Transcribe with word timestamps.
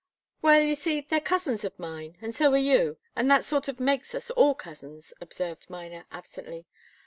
"Well 0.41 0.59
you 0.63 0.73
see, 0.73 1.01
they're 1.01 1.19
cousins 1.19 1.63
of 1.63 1.77
mine, 1.77 2.17
and 2.21 2.33
so 2.33 2.51
are 2.53 2.57
you, 2.57 2.97
and 3.15 3.29
that 3.29 3.45
sort 3.45 3.67
of 3.67 3.79
makes 3.79 4.15
us 4.15 4.31
all 4.31 4.55
cousins," 4.55 5.13
observed 5.21 5.69
Miner, 5.69 6.07
absently. 6.09 6.65